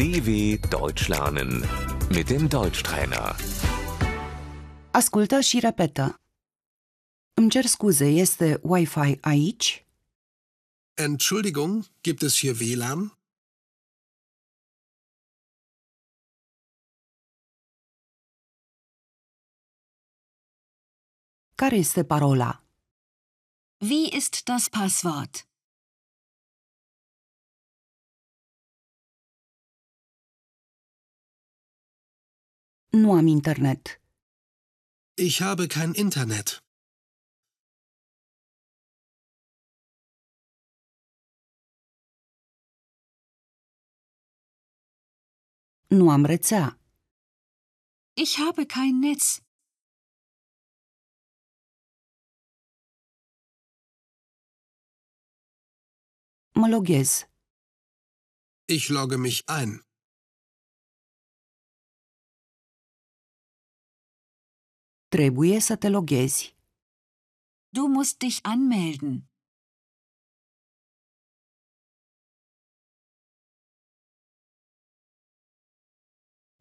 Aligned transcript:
DW 0.00 0.58
Deutsch 0.70 1.08
lernen 1.08 1.50
mit 2.08 2.26
dem 2.28 2.48
Deutschtrainer. 2.48 3.36
Ascultă 4.92 5.40
și 5.40 5.58
repetă. 5.58 6.20
Îmi 7.34 7.50
cer 7.50 7.66
scuze, 7.66 8.06
este 8.06 8.60
Wi-Fi 8.62 9.18
aici? 9.20 9.86
Entschuldigung, 10.94 11.84
gibt 12.00 12.22
es 12.22 12.38
hier 12.38 12.56
WLAN? 12.60 13.18
Care 21.54 21.76
este 21.76 22.04
parola? 22.04 22.64
Wie 23.78 24.16
ist 24.16 24.44
das 24.44 24.68
Passwort? 24.68 25.49
Nu 32.92 33.12
am 33.12 33.26
internet. 33.28 34.00
Ich 35.14 35.40
habe 35.42 35.68
kein 35.68 35.92
Internet. 35.94 36.58
Nu 45.88 46.10
am 46.10 46.24
rețea. 46.24 46.78
Ich 48.14 48.36
habe 48.38 48.64
kein 48.66 48.98
Netz. 48.98 49.40
Mă 56.54 56.68
loghez. 56.68 57.26
Ich 58.64 58.88
logge 58.88 59.16
mich 59.16 59.42
ein. 59.46 59.89
Trebuie 65.16 65.60
să 65.60 65.76
te 65.76 65.88
loghezi. 65.88 66.56
Du 67.68 67.86
musst 67.86 68.18
dich 68.18 68.38
anmelden. 68.42 69.14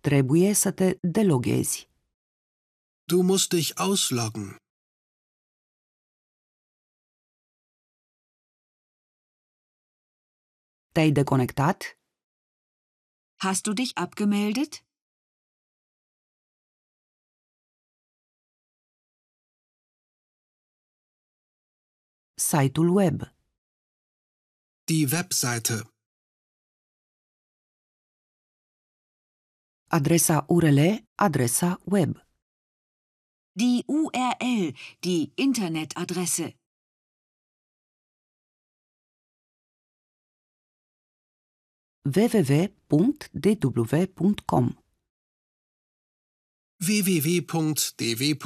Trebuie 0.02 0.54
să 0.54 0.72
te 0.72 0.98
deloghezi. 1.02 1.90
Du 3.04 3.18
musst 3.30 3.50
dich 3.50 3.72
ausloggen. 3.76 4.48
Te-ai 10.94 11.12
deconectat? 11.12 11.80
Hast 13.46 13.64
du 13.66 13.74
dich 13.74 13.92
abgemeldet? 13.96 14.89
Site-ul 22.40 22.90
web. 22.94 23.24
Die 24.88 25.12
Webseite. 25.12 25.84
Adresa 29.90 30.46
URL, 30.48 31.02
adresa 31.18 31.80
web. 31.86 32.26
Die 33.54 33.84
URL, 33.88 34.74
die 35.04 35.34
Internetadresse. 35.36 36.54
www.dw.com 42.06 42.68
www.dw.com 46.80 48.40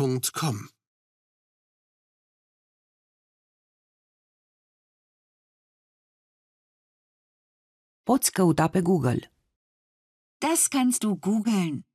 Poți 8.09 8.31
căuta 8.31 8.67
pe 8.69 8.81
Google. 8.81 9.31
Das 10.37 10.67
kannst 10.67 10.99
du 10.99 11.15
googeln. 11.15 11.85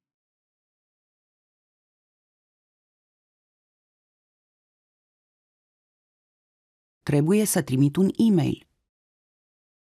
Trebuie 7.02 7.44
să 7.44 7.62
trimit 7.62 7.96
un 7.96 8.08
e-mail. 8.16 8.68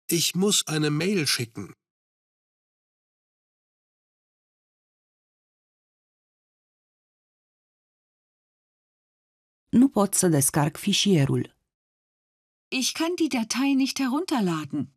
Ich 0.06 0.32
muss 0.34 0.62
eine 0.66 0.88
Mail 0.88 1.24
schicken. 1.24 1.66
Nu 9.68 9.88
pot 9.88 10.14
să 10.14 10.28
descarc 10.28 10.76
fișierul. 10.76 11.56
Ich 12.68 12.92
kann 12.92 13.14
die 13.14 13.28
Datei 13.28 13.74
nicht 13.74 13.98
herunterladen. 13.98 14.93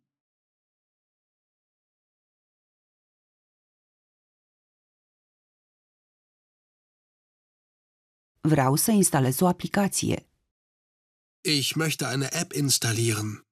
Vreau 8.48 8.74
să 8.74 8.90
instalez 8.90 9.40
o 9.40 9.46
aplicație. 9.46 10.28
Ich 11.40 11.74
möchte 11.74 12.04
eine 12.04 12.28
App 12.40 12.52
installieren. 12.52 13.46